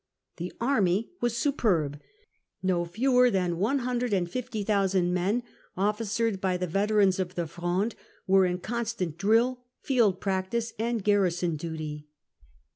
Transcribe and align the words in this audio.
The 0.37 0.51
army 0.59 1.11
was 1.21 1.37
superb. 1.37 2.01
No 2.63 2.85
fewer 2.85 3.29
than 3.29 3.59
150,000 3.59 5.13
men, 5.13 5.43
officered 5.77 6.41
by 6.41 6.57
the 6.57 6.65
veterans 6.65 7.19
of 7.19 7.35
the 7.35 7.45
Fronde, 7.45 7.93
were 8.25 8.47
in 8.47 8.57
constant 8.57 9.19
drill, 9.19 9.63
field 9.83 10.19
practice, 10.19 10.73
and 10.79 11.03
garrison 11.03 11.55
duty. 11.55 12.07